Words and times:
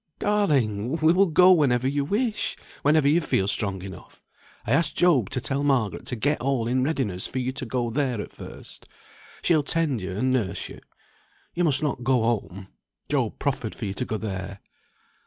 "Darling! 0.17 0.93
we 0.95 1.13
will 1.13 1.27
go 1.27 1.51
whenever 1.51 1.87
you 1.87 2.03
wish; 2.03 2.57
whenever 2.81 3.07
you 3.07 3.21
feel 3.21 3.47
strong 3.47 3.83
enough. 3.83 4.23
I 4.65 4.71
asked 4.71 4.97
Job 4.97 5.29
to 5.29 5.39
tell 5.39 5.63
Margaret 5.63 6.07
to 6.07 6.15
get 6.15 6.41
all 6.41 6.67
in 6.67 6.83
readiness 6.83 7.27
for 7.27 7.37
you 7.37 7.51
to 7.51 7.67
go 7.67 7.91
there 7.91 8.19
at 8.19 8.31
first. 8.31 8.87
She'll 9.43 9.61
tend 9.61 10.01
you 10.01 10.17
and 10.17 10.31
nurse 10.33 10.69
you. 10.69 10.79
You 11.53 11.63
must 11.65 11.83
not 11.83 12.03
go 12.03 12.21
home. 12.23 12.69
Job 13.11 13.37
proffered 13.37 13.75
for 13.75 13.85
you 13.85 13.93
to 13.93 14.05
go 14.05 14.17
there." 14.17 14.59